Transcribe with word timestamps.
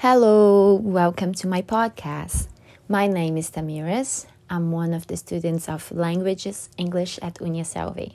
Hello, 0.00 0.74
welcome 0.76 1.34
to 1.34 1.48
my 1.48 1.60
podcast. 1.60 2.46
My 2.88 3.08
name 3.08 3.36
is 3.36 3.50
Tamiris. 3.50 4.26
I'm 4.48 4.70
one 4.70 4.94
of 4.94 5.08
the 5.08 5.16
students 5.16 5.68
of 5.68 5.90
Languages 5.90 6.70
English 6.78 7.18
at 7.20 7.34
Uniasselvi. 7.40 8.14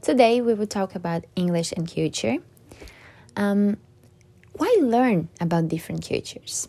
Today 0.00 0.40
we 0.40 0.54
will 0.54 0.68
talk 0.68 0.94
about 0.94 1.24
English 1.34 1.72
and 1.72 1.92
culture. 1.92 2.36
Um, 3.34 3.78
why 4.52 4.76
learn 4.80 5.28
about 5.40 5.66
different 5.66 6.08
cultures? 6.08 6.68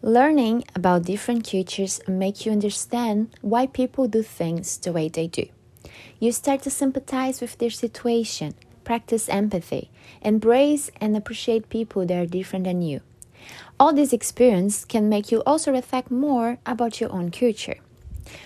Learning 0.00 0.62
about 0.76 1.02
different 1.02 1.50
cultures 1.50 2.00
make 2.06 2.46
you 2.46 2.52
understand 2.52 3.36
why 3.40 3.66
people 3.66 4.06
do 4.06 4.22
things 4.22 4.78
the 4.78 4.92
way 4.92 5.08
they 5.08 5.26
do. 5.26 5.46
You 6.20 6.30
start 6.30 6.62
to 6.62 6.70
sympathize 6.70 7.40
with 7.40 7.58
their 7.58 7.70
situation, 7.70 8.54
practice 8.84 9.28
empathy, 9.28 9.90
embrace 10.22 10.88
and 11.00 11.16
appreciate 11.16 11.68
people 11.68 12.06
that 12.06 12.16
are 12.16 12.26
different 12.26 12.64
than 12.64 12.80
you. 12.80 13.00
All 13.80 13.94
this 13.94 14.12
experience 14.12 14.84
can 14.84 15.08
make 15.08 15.32
you 15.32 15.42
also 15.46 15.72
reflect 15.72 16.10
more 16.10 16.58
about 16.66 17.00
your 17.00 17.10
own 17.10 17.30
culture. 17.30 17.76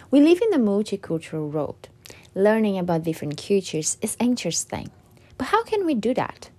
We 0.09 0.21
live 0.21 0.41
in 0.41 0.55
a 0.55 0.65
multicultural 0.65 1.51
world. 1.51 1.89
Learning 2.37 2.79
about 2.79 3.03
different 3.03 3.37
cultures 3.37 3.99
is 4.01 4.17
interesting. 4.21 4.91
But 5.37 5.49
how 5.49 5.65
can 5.65 5.85
we 5.85 5.95
do 5.95 6.15
that? 6.15 6.51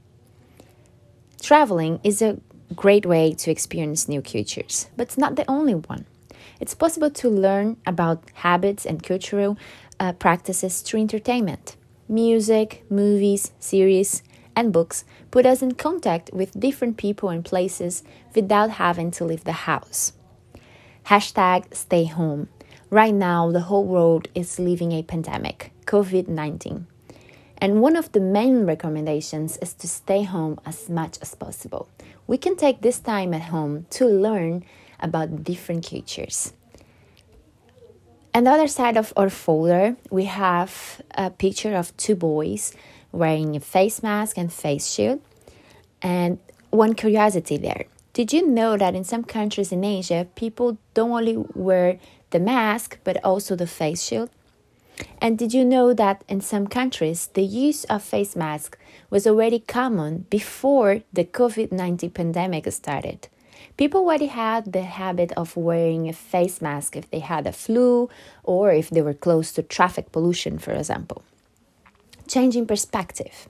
Traveling 1.42 2.02
is 2.04 2.22
a 2.22 2.38
great 2.76 3.06
way 3.06 3.34
to 3.36 3.50
experience 3.50 4.10
new 4.10 4.22
cultures, 4.22 4.88
but 4.98 5.04
it's 5.08 5.18
not 5.18 5.38
the 5.38 5.50
only 5.50 5.76
one. 5.76 6.06
It's 6.60 6.76
possible 6.76 7.12
to 7.12 7.30
learn 7.30 7.78
about 7.86 8.26
habits 8.34 8.86
and 8.86 9.02
cultural 9.02 9.58
uh, 10.02 10.12
practices 10.12 10.82
through 10.82 11.00
entertainment. 11.00 11.78
Music, 12.10 12.84
movies, 12.90 13.54
series, 13.58 14.22
and 14.56 14.74
books 14.74 15.06
put 15.32 15.46
us 15.46 15.62
in 15.62 15.74
contact 15.74 16.30
with 16.34 16.60
different 16.60 16.98
people 16.98 17.30
and 17.30 17.44
places 17.44 18.04
without 18.34 18.72
having 18.72 19.12
to 19.12 19.26
leave 19.26 19.44
the 19.44 19.66
house. 19.70 20.14
Hashtag 21.06 21.74
stay 21.74 22.06
home. 22.06 22.50
Right 22.90 23.14
now, 23.14 23.52
the 23.52 23.62
whole 23.62 23.86
world 23.86 24.28
is 24.34 24.60
living 24.60 24.92
a 24.92 25.04
pandemic, 25.04 25.72
COVID 25.86 26.28
19. 26.28 26.88
And 27.58 27.82
one 27.82 27.96
of 27.96 28.12
the 28.12 28.20
main 28.20 28.66
recommendations 28.66 29.58
is 29.58 29.74
to 29.76 29.88
stay 29.88 30.24
home 30.24 30.60
as 30.66 30.90
much 30.90 31.18
as 31.22 31.36
possible. 31.36 31.90
We 32.28 32.38
can 32.38 32.56
take 32.56 32.82
this 32.82 33.00
time 33.00 33.34
at 33.34 33.44
home 33.44 33.86
to 33.92 34.06
learn 34.06 34.66
about 35.00 35.44
different 35.44 35.88
cultures. 35.88 36.54
On 38.34 38.44
the 38.44 38.52
other 38.52 38.68
side 38.68 38.98
of 38.98 39.14
our 39.16 39.30
folder, 39.30 39.96
we 40.12 40.26
have 40.26 41.02
a 41.12 41.30
picture 41.30 41.74
of 41.74 41.96
two 41.96 42.16
boys 42.16 42.74
wearing 43.16 43.56
a 43.56 43.60
face 43.60 44.04
mask 44.04 44.38
and 44.38 44.52
face 44.52 44.88
shield. 44.94 45.22
And 46.02 46.40
one 46.70 46.94
curiosity 46.94 47.58
there 47.58 47.86
did 48.16 48.32
you 48.32 48.48
know 48.48 48.78
that 48.78 48.96
in 48.96 49.04
some 49.04 49.26
countries 49.26 49.74
in 49.74 49.84
Asia, 49.84 50.26
people 50.36 50.78
don't 50.94 51.12
only 51.12 51.36
wear 51.54 52.00
the 52.30 52.40
mask 52.40 52.98
but 53.04 53.22
also 53.26 53.58
the 53.58 53.68
face 53.68 54.04
shield? 54.04 54.30
And 55.20 55.38
did 55.38 55.54
you 55.54 55.66
know 55.66 55.94
that 55.94 56.24
in 56.30 56.40
some 56.40 56.68
countries, 56.68 57.28
the 57.34 57.44
use 57.44 57.84
of 57.84 58.02
face 58.02 58.34
masks 58.34 58.78
was 59.10 59.28
already 59.28 59.60
common 59.60 60.28
before 60.30 61.02
the 61.12 61.26
COVID 61.26 61.74
19 61.74 62.10
pandemic 62.12 62.72
started? 62.72 63.28
People 63.76 64.00
already 64.00 64.28
had 64.28 64.72
the 64.72 64.84
habit 64.84 65.34
of 65.36 65.58
wearing 65.58 66.08
a 66.08 66.14
face 66.14 66.62
mask 66.62 66.96
if 66.96 67.12
they 67.12 67.20
had 67.20 67.46
a 67.46 67.52
flu 67.52 68.10
or 68.46 68.72
if 68.72 68.90
they 68.90 69.02
were 69.02 69.14
close 69.14 69.52
to 69.52 69.62
traffic 69.62 70.14
pollution, 70.14 70.58
for 70.58 70.72
example 70.72 71.22
changing 72.28 72.68
perspective. 72.68 73.48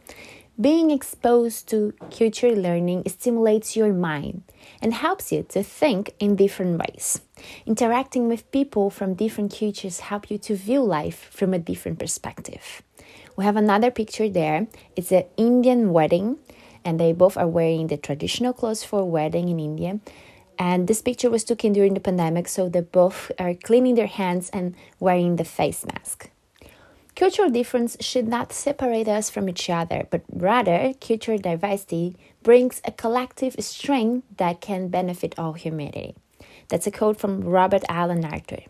Being 0.60 0.90
exposed 0.90 1.68
to 1.70 1.94
culture 2.18 2.56
learning 2.56 3.04
stimulates 3.08 3.76
your 3.76 3.92
mind 3.92 4.44
and 4.82 4.94
helps 4.94 5.32
you 5.32 5.44
to 5.50 5.64
think 5.64 6.16
in 6.18 6.38
different 6.38 6.80
ways. 6.80 7.20
Interacting 7.66 8.30
with 8.30 8.50
people 8.52 8.90
from 8.90 9.16
different 9.16 9.54
cultures 9.58 10.00
help 10.00 10.32
you 10.32 10.38
to 10.38 10.56
view 10.56 10.82
life 10.82 11.28
from 11.30 11.54
a 11.54 11.60
different 11.60 12.00
perspective. 12.00 12.82
We 13.36 13.44
have 13.44 13.58
another 13.58 13.92
picture 13.92 14.30
there. 14.30 14.68
It's 14.96 15.12
an 15.12 15.26
Indian 15.36 15.92
wedding 15.92 16.38
and 16.86 17.00
they 17.00 17.12
both 17.12 17.36
are 17.36 17.50
wearing 17.50 17.88
the 17.88 17.98
traditional 17.98 18.54
clothes 18.54 18.84
for 18.84 19.02
a 19.02 19.06
wedding 19.06 19.50
in 19.50 19.60
India. 19.60 20.00
And 20.58 20.88
this 20.88 21.02
picture 21.02 21.30
was 21.30 21.44
taken 21.44 21.74
during 21.74 21.96
the 21.96 22.00
pandemic, 22.00 22.48
so 22.48 22.70
they 22.70 22.80
both 22.80 23.30
are 23.38 23.56
cleaning 23.56 23.96
their 23.96 24.08
hands 24.08 24.50
and 24.52 24.74
wearing 25.02 25.36
the 25.36 25.44
face 25.44 25.86
mask. 25.86 26.30
Cultural 27.16 27.50
difference 27.50 27.96
should 28.02 28.28
not 28.28 28.52
separate 28.52 29.08
us 29.08 29.30
from 29.30 29.48
each 29.48 29.70
other, 29.70 30.06
but 30.10 30.22
rather, 30.30 30.92
cultural 31.00 31.38
diversity 31.38 32.18
brings 32.44 32.82
a 32.84 32.92
collective 32.92 33.56
strength 33.60 34.28
that 34.36 34.60
can 34.60 34.90
benefit 34.90 35.34
all 35.40 35.54
humanity. 35.54 36.14
That's 36.68 36.88
a 36.88 36.92
quote 36.92 37.18
from 37.18 37.40
Robert 37.42 37.84
Alan 37.88 38.26
Aurthur. 38.26 38.64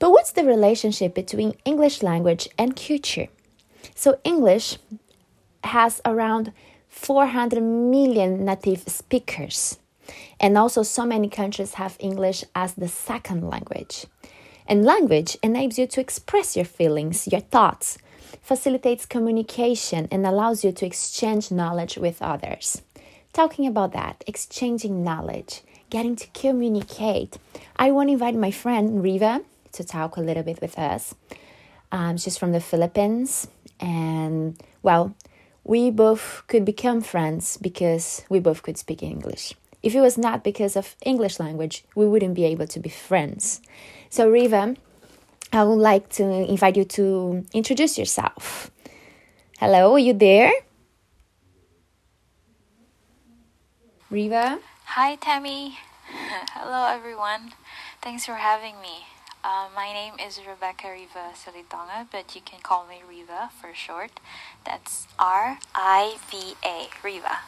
But 0.00 0.10
what's 0.10 0.32
the 0.32 0.44
relationship 0.44 1.14
between 1.14 1.54
English 1.64 2.02
language 2.02 2.48
and 2.58 2.74
culture? 2.74 3.28
So, 3.94 4.18
English 4.24 4.78
has 5.62 6.00
around 6.04 6.52
400 6.88 7.62
million 7.62 8.44
native 8.44 8.82
speakers, 8.88 9.78
and 10.40 10.58
also 10.58 10.82
so 10.82 11.06
many 11.06 11.28
countries 11.28 11.74
have 11.74 11.96
English 12.00 12.42
as 12.56 12.74
the 12.74 12.88
second 12.88 13.48
language. 13.48 14.06
And 14.70 14.84
language 14.84 15.36
enables 15.42 15.80
you 15.80 15.88
to 15.88 16.00
express 16.00 16.54
your 16.54 16.64
feelings, 16.64 17.26
your 17.26 17.40
thoughts, 17.40 17.98
facilitates 18.40 19.04
communication, 19.04 20.06
and 20.12 20.24
allows 20.24 20.62
you 20.62 20.70
to 20.70 20.86
exchange 20.86 21.50
knowledge 21.50 21.98
with 21.98 22.22
others. 22.22 22.80
Talking 23.32 23.66
about 23.66 23.92
that, 23.94 24.22
exchanging 24.28 25.02
knowledge, 25.02 25.62
getting 25.90 26.14
to 26.14 26.28
communicate, 26.28 27.36
I 27.74 27.90
want 27.90 28.10
to 28.10 28.12
invite 28.12 28.36
my 28.36 28.52
friend 28.52 29.02
Riva 29.02 29.42
to 29.72 29.82
talk 29.82 30.16
a 30.16 30.20
little 30.20 30.44
bit 30.44 30.60
with 30.60 30.78
us. 30.78 31.16
Um, 31.90 32.16
she's 32.16 32.38
from 32.38 32.52
the 32.52 32.60
Philippines, 32.60 33.48
and 33.80 34.56
well, 34.84 35.16
we 35.64 35.90
both 35.90 36.44
could 36.46 36.64
become 36.64 37.00
friends 37.00 37.56
because 37.56 38.22
we 38.28 38.38
both 38.38 38.62
could 38.62 38.78
speak 38.78 39.02
English. 39.02 39.52
If 39.82 39.94
it 39.94 40.00
was 40.00 40.18
not 40.18 40.44
because 40.44 40.76
of 40.76 40.96
English 41.04 41.40
language, 41.40 41.84
we 41.94 42.06
wouldn't 42.06 42.34
be 42.34 42.44
able 42.44 42.66
to 42.66 42.80
be 42.80 42.90
friends. 42.90 43.60
So, 44.10 44.28
Riva, 44.28 44.76
I 45.52 45.64
would 45.64 45.80
like 45.80 46.08
to 46.10 46.24
invite 46.24 46.76
you 46.76 46.84
to 46.84 47.44
introduce 47.52 47.98
yourself. 47.98 48.70
Hello, 49.58 49.94
are 49.94 49.98
you 49.98 50.12
there? 50.12 50.52
Riva? 54.10 54.58
Hi, 54.96 55.16
Tammy. 55.16 55.78
Hello, 56.54 56.92
everyone. 56.92 57.52
Thanks 58.02 58.26
for 58.26 58.34
having 58.34 58.80
me. 58.80 59.06
Uh, 59.42 59.68
my 59.74 59.92
name 59.92 60.14
is 60.24 60.38
Rebecca 60.46 60.90
Riva 60.90 61.32
Silitonga, 61.32 62.08
but 62.12 62.34
you 62.34 62.42
can 62.42 62.60
call 62.60 62.86
me 62.86 63.00
Riva 63.08 63.50
for 63.60 63.72
short. 63.72 64.20
That's 64.66 65.06
R 65.18 65.58
I 65.74 66.18
V 66.30 66.54
A, 66.64 66.88
Riva. 67.02 67.38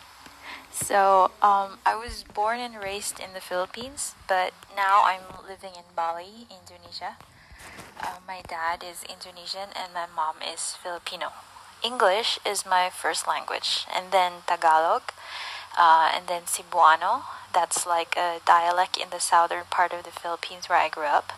So, 0.70 1.30
um, 1.42 1.78
I 1.84 1.94
was 1.94 2.24
born 2.24 2.58
and 2.58 2.76
raised 2.76 3.20
in 3.20 3.34
the 3.34 3.40
Philippines, 3.40 4.14
but 4.26 4.52
now 4.74 5.02
I'm 5.04 5.44
living 5.46 5.76
in 5.76 5.84
Bali, 5.94 6.48
Indonesia. 6.48 7.16
Uh, 8.00 8.18
my 8.26 8.42
dad 8.48 8.82
is 8.82 9.04
Indonesian 9.04 9.70
and 9.76 9.94
my 9.94 10.06
mom 10.06 10.36
is 10.42 10.74
Filipino. 10.82 11.32
English 11.82 12.38
is 12.46 12.64
my 12.64 12.90
first 12.90 13.26
language, 13.26 13.86
and 13.94 14.12
then 14.12 14.46
Tagalog, 14.46 15.02
uh, 15.76 16.10
and 16.14 16.26
then 16.28 16.42
Cebuano. 16.42 17.22
That's 17.52 17.86
like 17.86 18.16
a 18.16 18.40
dialect 18.46 18.96
in 18.96 19.10
the 19.10 19.20
southern 19.20 19.64
part 19.70 19.92
of 19.92 20.04
the 20.04 20.10
Philippines 20.10 20.68
where 20.68 20.78
I 20.78 20.88
grew 20.88 21.10
up. 21.10 21.32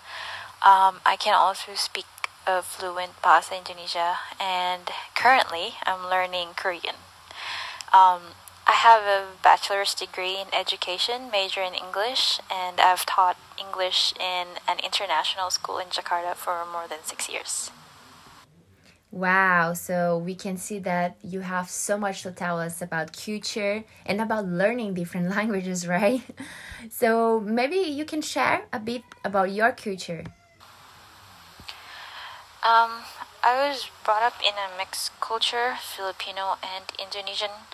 Um, 0.65 1.01
I 1.05 1.17
can 1.19 1.35
also 1.35 1.75
speak 1.75 2.07
a 2.47 2.63
fluent 2.63 3.21
Bahasa 3.23 3.57
Indonesia, 3.57 4.21
and 4.39 4.91
currently 5.15 5.75
I'm 5.87 6.09
learning 6.09 6.57
Korean. 6.57 7.01
Um, 7.93 8.37
I 8.67 8.73
have 8.73 9.03
a 9.05 9.27
bachelor's 9.43 9.95
degree 9.95 10.41
in 10.41 10.47
education, 10.53 11.31
major 11.31 11.61
in 11.61 11.75
English, 11.75 12.41
and 12.51 12.81
I've 12.81 13.05
taught 13.05 13.37
English 13.61 14.15
in 14.19 14.57
an 14.67 14.79
international 14.83 15.51
school 15.51 15.79
in 15.79 15.89
Jakarta 15.89 16.35
for 16.35 16.65
more 16.73 16.89
than 16.89 17.05
six 17.05 17.29
years. 17.29 17.71
Wow, 19.11 19.75
so 19.75 20.19
we 20.19 20.35
can 20.35 20.57
see 20.57 20.79
that 20.81 21.17
you 21.23 21.41
have 21.41 21.69
so 21.69 21.99
much 21.99 22.23
to 22.23 22.33
tell 22.33 22.59
us 22.59 22.81
about 22.81 23.13
culture 23.13 23.85
and 24.07 24.21
about 24.21 24.47
learning 24.47 24.95
different 24.95 25.29
languages, 25.37 25.87
right? 25.87 26.23
So 26.91 27.41
maybe 27.41 27.77
you 27.77 28.05
can 28.05 28.23
share 28.23 28.65
a 28.73 28.81
bit 28.81 29.03
about 29.25 29.53
your 29.53 29.73
culture. 29.73 30.25
Um, 32.65 33.05
I 33.45 33.69
was 33.69 33.91
brought 34.05 34.23
up 34.23 34.41
in 34.41 34.55
a 34.57 34.73
mixed 34.77 35.13
culture, 35.21 35.77
Filipino 35.79 36.57
and 36.65 36.85
Indonesian 36.99 37.69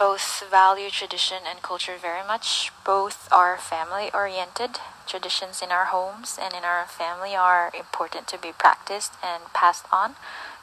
both 0.00 0.42
value 0.50 0.88
tradition 0.88 1.44
and 1.46 1.60
culture 1.60 1.96
very 2.00 2.26
much. 2.26 2.72
Both 2.86 3.28
are 3.30 3.58
family 3.58 4.08
oriented. 4.14 4.80
Traditions 5.06 5.60
in 5.60 5.70
our 5.70 5.92
homes 5.92 6.38
and 6.40 6.54
in 6.54 6.64
our 6.64 6.86
family 6.86 7.36
are 7.36 7.70
important 7.78 8.26
to 8.28 8.38
be 8.38 8.50
practiced 8.50 9.12
and 9.22 9.52
passed 9.52 9.84
on 9.92 10.14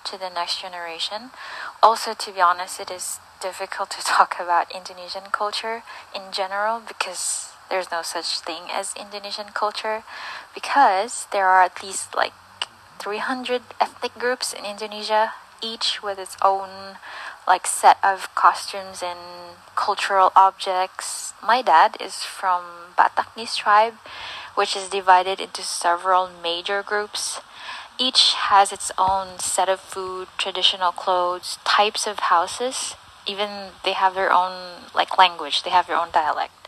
to 0.05 0.17
the 0.17 0.31
next 0.33 0.59
generation. 0.59 1.29
Also, 1.83 2.15
to 2.15 2.31
be 2.31 2.41
honest, 2.41 2.79
it 2.79 2.89
is 2.89 3.19
difficult 3.39 3.91
to 3.91 4.01
talk 4.03 4.37
about 4.39 4.73
Indonesian 4.73 5.29
culture 5.31 5.83
in 6.15 6.31
general 6.31 6.81
because 6.81 7.51
there's 7.69 7.91
no 7.91 8.01
such 8.01 8.39
thing 8.39 8.63
as 8.73 8.95
Indonesian 8.99 9.53
culture 9.53 10.01
because 10.55 11.27
there 11.31 11.45
are 11.45 11.61
at 11.61 11.83
least 11.83 12.15
like 12.15 12.33
300 12.97 13.61
ethnic 13.79 14.15
groups 14.15 14.51
in 14.51 14.65
Indonesia, 14.65 15.33
each 15.61 16.01
with 16.01 16.17
its 16.17 16.37
own 16.41 16.97
like 17.47 17.65
set 17.65 17.97
of 18.03 18.33
costumes 18.35 19.01
and 19.01 19.19
cultural 19.75 20.31
objects. 20.35 21.33
My 21.41 21.61
dad 21.61 21.95
is 21.99 22.23
from 22.23 22.63
Bataknis 22.97 23.55
tribe, 23.55 23.95
which 24.55 24.75
is 24.75 24.89
divided 24.89 25.39
into 25.39 25.61
several 25.61 26.29
major 26.43 26.83
groups. 26.83 27.39
Each 27.97 28.33
has 28.33 28.71
its 28.71 28.91
own 28.97 29.39
set 29.39 29.69
of 29.69 29.79
food, 29.79 30.27
traditional 30.37 30.91
clothes, 30.91 31.57
types 31.63 32.05
of 32.05 32.19
houses. 32.19 32.95
Even 33.25 33.71
they 33.83 33.93
have 33.93 34.13
their 34.13 34.31
own 34.31 34.83
like 34.93 35.17
language. 35.17 35.63
They 35.63 35.69
have 35.71 35.87
their 35.87 35.97
own 35.97 36.11
dialect. 36.11 36.67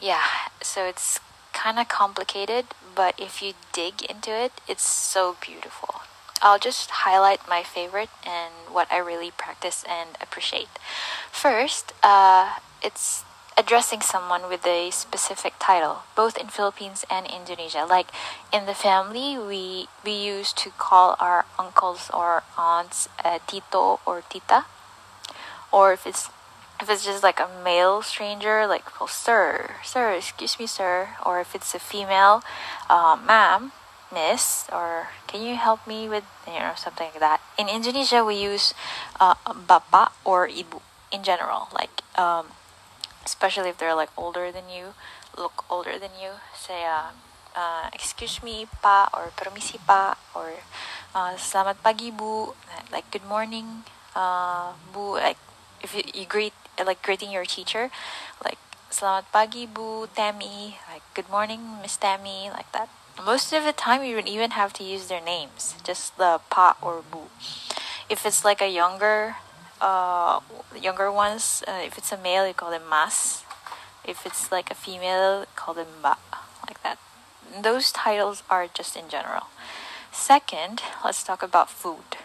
Yeah, 0.00 0.22
so 0.62 0.84
it's 0.86 1.20
kind 1.52 1.78
of 1.78 1.88
complicated, 1.88 2.66
but 2.94 3.14
if 3.18 3.42
you 3.42 3.54
dig 3.72 4.02
into 4.02 4.30
it, 4.30 4.52
it's 4.68 4.86
so 4.86 5.36
beautiful. 5.40 6.02
I'll 6.42 6.58
just 6.58 6.90
highlight 7.06 7.48
my 7.48 7.62
favorite 7.62 8.10
and 8.26 8.52
what 8.70 8.90
I 8.90 8.98
really 8.98 9.30
practice 9.30 9.84
and 9.88 10.10
appreciate. 10.20 10.68
First, 11.30 11.92
uh, 12.02 12.58
it's 12.82 13.24
addressing 13.56 14.00
someone 14.00 14.48
with 14.48 14.66
a 14.66 14.90
specific 14.90 15.54
title, 15.58 16.02
both 16.16 16.36
in 16.36 16.48
Philippines 16.48 17.04
and 17.10 17.26
Indonesia. 17.26 17.86
Like 17.88 18.08
in 18.52 18.66
the 18.66 18.74
family, 18.74 19.38
we 19.38 19.88
we 20.04 20.12
used 20.12 20.58
to 20.58 20.70
call 20.70 21.16
our 21.20 21.46
uncles 21.58 22.10
or 22.12 22.42
aunts 22.58 23.08
uh, 23.24 23.38
tito 23.46 24.00
or 24.04 24.22
tita, 24.28 24.66
or 25.72 25.92
if 25.92 26.06
it's 26.06 26.28
if 26.80 26.90
it's 26.90 27.04
just 27.04 27.22
like 27.22 27.38
a 27.38 27.48
male 27.62 28.02
stranger, 28.02 28.66
like 28.66 28.84
oh, 29.00 29.06
sir, 29.06 29.76
sir, 29.84 30.12
excuse 30.12 30.58
me, 30.58 30.66
sir, 30.66 31.10
or 31.24 31.40
if 31.40 31.54
it's 31.54 31.74
a 31.74 31.78
female, 31.78 32.42
uh, 32.90 33.16
ma'am, 33.16 33.72
miss 34.14 34.70
or 34.70 35.10
can 35.26 35.42
you 35.42 35.58
help 35.58 35.82
me 35.86 36.08
with 36.08 36.24
you 36.46 36.62
know 36.62 36.78
something 36.78 37.10
like 37.10 37.20
that? 37.20 37.42
In 37.58 37.66
indonesia 37.66 38.22
we 38.22 38.38
use 38.38 38.72
uh, 39.18 39.34
bapa 39.50 40.14
or 40.22 40.46
ibu 40.46 40.78
in 41.10 41.26
general. 41.26 41.68
Like 41.74 42.06
um, 42.14 42.54
especially 43.26 43.70
if 43.70 43.78
they're 43.78 43.94
like 43.94 44.10
older 44.16 44.52
than 44.54 44.70
you 44.70 44.94
look 45.36 45.64
older 45.70 45.98
than 45.98 46.14
you 46.20 46.38
say 46.54 46.86
uh, 46.86 47.10
uh, 47.56 47.90
excuse 47.92 48.42
me 48.42 48.66
pa 48.82 49.08
or 49.14 49.30
permisi 49.34 49.78
pa 49.82 50.14
or 50.34 50.62
uh, 51.14 51.34
selamat 51.34 51.80
pagi 51.82 52.10
bu 52.10 52.54
like 52.92 53.06
good 53.10 53.26
morning 53.26 53.82
uh, 54.14 54.74
bu 54.92 55.18
like 55.18 55.40
if 55.82 55.94
you, 55.94 56.02
you 56.14 56.26
greet 56.26 56.54
like 56.78 57.02
greeting 57.02 57.30
your 57.30 57.46
teacher 57.46 57.90
like 58.44 58.58
selamat 58.90 59.26
pagi 59.34 59.66
bu 59.66 60.06
Tammy 60.14 60.78
like 60.90 61.02
good 61.14 61.26
morning 61.30 61.82
miss 61.82 61.98
Tammy 61.98 62.50
like 62.50 62.70
that 62.70 62.90
most 63.22 63.52
of 63.52 63.64
the 63.64 63.72
time, 63.72 64.02
you 64.04 64.14
don't 64.14 64.28
even 64.28 64.52
have 64.52 64.72
to 64.74 64.84
use 64.84 65.08
their 65.08 65.20
names, 65.20 65.74
just 65.84 66.16
the 66.16 66.40
pa 66.50 66.76
or 66.82 67.02
bu. 67.02 67.28
If 68.08 68.26
it's 68.26 68.44
like 68.44 68.60
a 68.60 68.68
younger, 68.68 69.36
uh, 69.80 70.40
younger 70.80 71.10
ones, 71.10 71.62
uh, 71.66 71.80
if 71.84 71.98
it's 71.98 72.12
a 72.12 72.18
male, 72.18 72.46
you 72.46 72.54
call 72.54 72.70
them 72.70 72.82
mas. 72.88 73.44
If 74.04 74.26
it's 74.26 74.52
like 74.52 74.70
a 74.70 74.74
female, 74.74 75.46
call 75.56 75.74
them 75.74 76.02
ba, 76.02 76.18
like 76.68 76.82
that. 76.82 76.98
Those 77.62 77.92
titles 77.92 78.42
are 78.50 78.66
just 78.66 78.96
in 78.96 79.08
general. 79.08 79.46
Second, 80.12 80.82
let's 81.04 81.22
talk 81.22 81.42
about 81.42 81.70
food. 81.70 82.18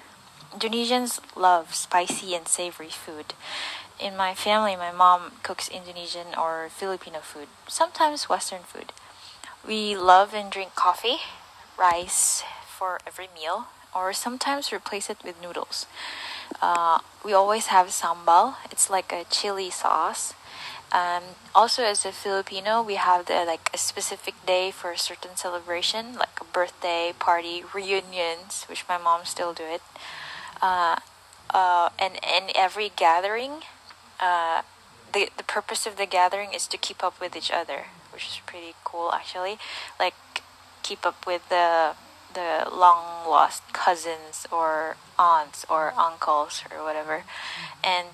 Indonesians 0.54 1.20
love 1.36 1.74
spicy 1.76 2.36
and 2.36 2.48
savory 2.48 2.90
food. 2.90 3.34
In 4.00 4.18
my 4.18 4.34
family, 4.34 4.76
my 4.76 4.92
mom 4.92 5.34
cooks 5.44 5.70
Indonesian 5.70 6.28
or 6.38 6.70
Filipino 6.70 7.20
food, 7.20 7.48
sometimes 7.68 8.30
Western 8.30 8.62
food. 8.64 8.94
We 9.68 9.96
love 9.96 10.34
and 10.34 10.52
drink 10.52 10.76
coffee, 10.76 11.18
rice 11.78 12.44
for 12.66 13.00
every 13.06 13.28
meal, 13.34 13.68
or 13.94 14.14
sometimes 14.14 14.72
replace 14.72 15.10
it 15.10 15.18
with 15.24 15.42
noodles. 15.42 15.86
Uh, 16.62 17.00
we 17.24 17.34
always 17.34 17.68
have 17.68 17.88
sambal. 17.88 18.56
It's 18.72 18.90
like 18.90 19.12
a 19.12 19.26
chili 19.30 19.70
sauce. 19.70 20.34
Um, 20.92 21.24
also, 21.54 21.84
as 21.84 22.06
a 22.06 22.12
Filipino, 22.12 22.82
we 22.82 22.96
have 22.96 23.28
the 23.28 23.44
like 23.46 23.70
a 23.74 23.78
specific 23.78 24.34
day 24.46 24.72
for 24.72 24.92
a 24.92 24.98
certain 24.98 25.36
celebration, 25.36 26.16
like 26.16 26.40
a 26.42 26.46
birthday 26.46 27.14
party, 27.20 27.64
reunions, 27.74 28.66
which 28.68 28.86
my 28.90 28.98
mom 28.98 29.26
still 29.26 29.54
do 29.54 29.64
it. 29.64 29.82
Uh, 30.62 30.96
uh, 31.52 31.90
and 32.00 32.16
in 32.16 32.50
every 32.56 32.92
gathering, 32.96 33.64
uh, 34.20 34.64
the 35.14 35.30
the 35.38 35.44
purpose 35.44 35.86
of 35.86 35.98
the 35.98 36.08
gathering 36.08 36.54
is 36.54 36.66
to 36.68 36.78
keep 36.78 37.04
up 37.04 37.20
with 37.20 37.36
each 37.36 37.52
other 37.52 37.86
which 38.20 38.28
is 38.36 38.42
pretty 38.46 38.76
cool 38.84 39.12
actually. 39.14 39.58
Like 40.00 40.16
keep 40.84 41.06
up 41.06 41.26
with 41.26 41.48
the 41.48 41.96
the 42.34 42.68
long 42.70 43.28
lost 43.28 43.64
cousins 43.74 44.46
or 44.52 44.98
aunts 45.18 45.66
or 45.70 45.94
uncles 45.98 46.64
or 46.70 46.84
whatever. 46.84 47.24
And 47.84 48.10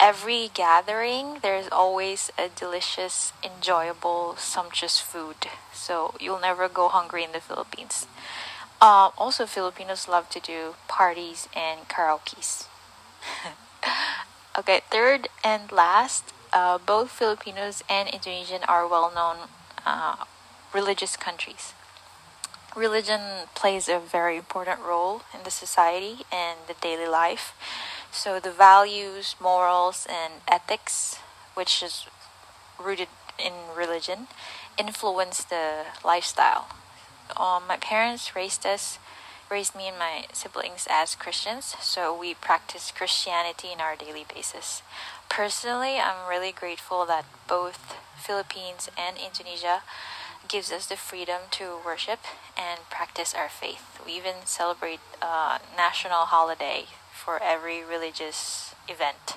every 0.00 0.50
gathering 0.52 1.38
there's 1.40 1.68
always 1.70 2.32
a 2.36 2.48
delicious, 2.48 3.32
enjoyable, 3.44 4.34
sumptuous 4.36 4.98
food. 4.98 5.46
So 5.72 6.14
you'll 6.18 6.40
never 6.40 6.68
go 6.68 6.88
hungry 6.88 7.22
in 7.22 7.30
the 7.32 7.40
Philippines. 7.40 8.06
Uh, 8.82 9.10
also, 9.16 9.46
Filipinos 9.46 10.08
love 10.08 10.28
to 10.30 10.40
do 10.40 10.74
parties 10.88 11.48
and 11.56 11.88
karaoke's. 11.88 12.68
okay, 14.58 14.80
third 14.90 15.28
and 15.42 15.70
last 15.72 16.32
uh, 16.52 16.78
both 16.78 17.10
Filipinos 17.10 17.82
and 17.90 18.08
Indonesian 18.08 18.62
are 18.68 18.86
well 18.86 19.12
known 19.14 19.48
uh, 19.84 20.16
religious 20.72 21.16
countries. 21.16 21.72
Religion 22.76 23.46
plays 23.54 23.88
a 23.88 23.98
very 23.98 24.36
important 24.36 24.80
role 24.80 25.22
in 25.32 25.44
the 25.44 25.50
society 25.50 26.24
and 26.32 26.58
the 26.66 26.74
daily 26.80 27.06
life. 27.06 27.54
So, 28.10 28.40
the 28.40 28.50
values, 28.50 29.36
morals, 29.40 30.06
and 30.08 30.34
ethics, 30.48 31.18
which 31.54 31.82
is 31.82 32.06
rooted 32.78 33.08
in 33.38 33.52
religion, 33.76 34.28
influence 34.78 35.42
the 35.44 35.84
lifestyle. 36.04 36.68
Um, 37.36 37.64
my 37.68 37.76
parents 37.76 38.36
raised 38.36 38.66
us 38.66 38.98
raised 39.50 39.74
me 39.74 39.88
and 39.88 39.98
my 39.98 40.24
siblings 40.32 40.86
as 40.90 41.14
Christians, 41.14 41.74
so 41.80 42.16
we 42.16 42.34
practice 42.34 42.90
Christianity 42.90 43.68
in 43.72 43.80
our 43.80 43.96
daily 43.96 44.24
basis. 44.32 44.82
Personally, 45.28 45.98
I'm 45.98 46.28
really 46.28 46.52
grateful 46.52 47.06
that 47.06 47.26
both 47.48 47.96
Philippines 48.16 48.88
and 48.96 49.16
Indonesia 49.16 49.82
gives 50.48 50.72
us 50.72 50.86
the 50.86 50.96
freedom 50.96 51.42
to 51.52 51.78
worship 51.84 52.20
and 52.56 52.80
practice 52.90 53.34
our 53.34 53.48
faith. 53.48 54.00
We 54.04 54.12
even 54.12 54.44
celebrate 54.44 55.00
a 55.22 55.60
national 55.76 56.26
holiday 56.26 56.86
for 57.12 57.42
every 57.42 57.82
religious 57.82 58.74
event. 58.88 59.36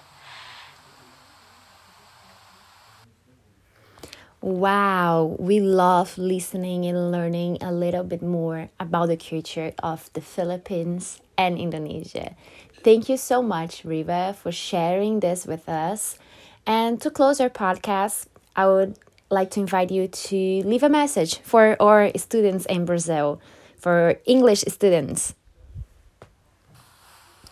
Wow, 4.48 5.36
we 5.40 5.60
love 5.60 6.18
listening 6.18 6.86
and 6.86 7.12
learning 7.12 7.58
a 7.60 7.70
little 7.70 8.06
bit 8.06 8.22
more 8.22 8.70
about 8.80 9.08
the 9.08 9.18
culture 9.18 9.74
of 9.84 10.10
the 10.14 10.22
Philippines 10.22 11.20
and 11.38 11.60
Indonesia. 11.60 12.34
Thank 12.82 13.10
you 13.10 13.18
so 13.18 13.42
much, 13.44 13.84
Riva, 13.84 14.38
for 14.40 14.54
sharing 14.54 15.20
this 15.20 15.46
with 15.46 15.68
us. 15.68 16.18
And 16.66 17.02
to 17.02 17.12
close 17.12 17.42
our 17.42 17.50
podcast, 17.50 18.28
I 18.56 18.68
would 18.68 18.98
like 19.30 19.52
to 19.52 19.60
invite 19.60 19.92
you 19.92 20.08
to 20.08 20.38
leave 20.64 20.82
a 20.82 20.88
message 20.88 21.40
for 21.40 21.76
our 21.82 22.10
students 22.16 22.66
in 22.68 22.86
Brazil, 22.86 23.42
for 23.76 24.16
English 24.24 24.64
students. 24.70 25.36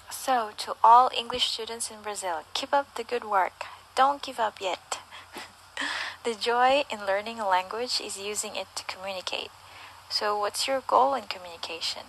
So, 0.09 0.51
to 0.59 0.77
all 0.81 1.11
English 1.11 1.51
students 1.51 1.91
in 1.91 1.99
Brazil, 2.01 2.47
keep 2.53 2.71
up 2.73 2.95
the 2.95 3.03
good 3.03 3.25
work. 3.25 3.65
Don't 3.97 4.23
give 4.23 4.39
up 4.39 4.61
yet. 4.61 4.99
The 6.25 6.33
joy 6.33 6.83
in 6.91 7.05
learning 7.05 7.39
a 7.39 7.47
language 7.47 8.01
is 8.03 8.17
using 8.17 8.55
it 8.55 8.65
to 8.75 8.83
communicate. 8.85 9.51
So, 10.09 10.37
what's 10.37 10.67
your 10.67 10.81
goal 10.81 11.13
in 11.13 11.25
communication? 11.25 12.01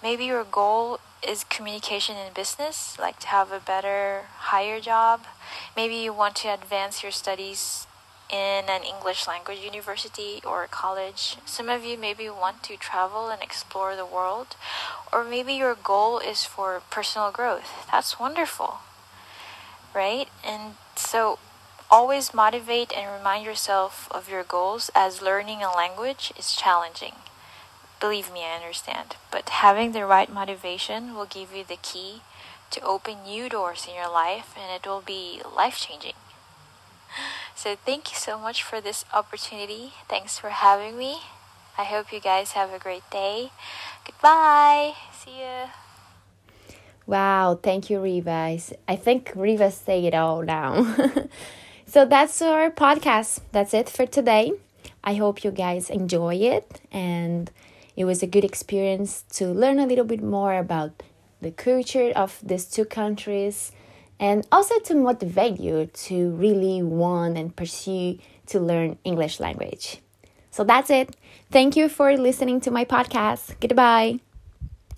Maybe 0.00 0.26
your 0.26 0.44
goal 0.44 1.00
is 1.26 1.42
communication 1.42 2.16
in 2.16 2.32
business, 2.32 2.96
like 2.96 3.18
to 3.20 3.26
have 3.28 3.50
a 3.50 3.58
better, 3.58 4.26
higher 4.52 4.78
job. 4.78 5.22
Maybe 5.76 5.96
you 5.96 6.12
want 6.12 6.36
to 6.36 6.54
advance 6.54 7.02
your 7.02 7.10
studies 7.10 7.88
in 8.30 8.64
an 8.68 8.82
English 8.84 9.26
language 9.26 9.58
university 9.58 10.40
or 10.46 10.68
college. 10.68 11.36
Some 11.44 11.68
of 11.68 11.84
you 11.84 11.98
maybe 11.98 12.28
want 12.30 12.62
to 12.64 12.76
travel 12.76 13.30
and 13.30 13.42
explore 13.42 13.96
the 13.96 14.06
world, 14.06 14.54
or 15.12 15.24
maybe 15.24 15.54
your 15.54 15.74
goal 15.74 16.20
is 16.20 16.44
for 16.44 16.82
personal 16.88 17.32
growth. 17.32 17.88
That's 17.90 18.20
wonderful, 18.20 18.78
right? 19.92 20.28
And 20.44 20.74
so 20.94 21.38
always 21.94 22.34
motivate 22.34 22.92
and 22.92 23.06
remind 23.18 23.44
yourself 23.44 24.08
of 24.10 24.28
your 24.28 24.42
goals 24.42 24.90
as 24.94 25.22
learning 25.22 25.62
a 25.62 25.70
language 25.82 26.32
is 26.36 26.56
challenging 26.56 27.14
Believe 28.04 28.30
me, 28.30 28.40
I 28.44 28.56
understand. 28.56 29.16
But 29.30 29.48
having 29.48 29.92
the 29.92 30.04
right 30.04 30.30
motivation 30.30 31.14
will 31.14 31.24
give 31.24 31.54
you 31.56 31.64
the 31.64 31.78
key 31.80 32.20
to 32.70 32.82
open 32.82 33.22
new 33.24 33.48
doors 33.48 33.86
in 33.88 33.94
your 33.94 34.10
life 34.10 34.54
and 34.60 34.70
it 34.70 34.86
will 34.86 35.00
be 35.00 35.40
life 35.56 35.78
changing. 35.78 36.12
So, 37.56 37.76
thank 37.76 38.10
you 38.10 38.18
so 38.18 38.36
much 38.36 38.62
for 38.62 38.80
this 38.80 39.06
opportunity. 39.14 39.92
Thanks 40.06 40.38
for 40.38 40.50
having 40.50 40.98
me. 40.98 41.20
I 41.78 41.84
hope 41.84 42.12
you 42.12 42.20
guys 42.20 42.52
have 42.52 42.74
a 42.74 42.78
great 42.78 43.08
day. 43.10 43.52
Goodbye. 44.04 44.92
See 45.24 45.38
you. 45.40 45.70
Wow, 47.06 47.58
thank 47.62 47.88
you, 47.88 48.00
Riva. 48.00 48.58
I 48.86 48.96
think 48.96 49.32
Riva 49.34 49.70
said 49.70 50.04
it 50.04 50.14
all 50.14 50.42
now. 50.42 50.94
so 51.94 52.04
that's 52.04 52.42
our 52.42 52.72
podcast. 52.72 53.38
That's 53.52 53.72
it 53.72 53.88
for 53.88 54.04
today. 54.04 54.54
I 55.04 55.14
hope 55.14 55.44
you 55.44 55.52
guys 55.52 55.90
enjoy 55.90 56.34
it 56.34 56.80
and 56.90 57.48
it 57.96 58.04
was 58.04 58.20
a 58.20 58.26
good 58.26 58.42
experience 58.42 59.22
to 59.34 59.46
learn 59.46 59.78
a 59.78 59.86
little 59.86 60.04
bit 60.04 60.20
more 60.20 60.58
about 60.58 61.04
the 61.40 61.52
culture 61.52 62.10
of 62.16 62.40
these 62.42 62.64
two 62.64 62.84
countries 62.84 63.70
and 64.18 64.44
also 64.50 64.80
to 64.80 64.96
motivate 64.96 65.60
you 65.60 65.86
to 66.08 66.30
really 66.30 66.82
want 66.82 67.38
and 67.38 67.54
pursue 67.54 68.18
to 68.48 68.58
learn 68.58 68.98
English 69.04 69.38
language. 69.38 70.00
So 70.50 70.64
that's 70.64 70.90
it. 70.90 71.14
Thank 71.52 71.76
you 71.76 71.88
for 71.88 72.16
listening 72.16 72.60
to 72.62 72.72
my 72.72 72.84
podcast. 72.84 73.54
Goodbye. 73.60 74.18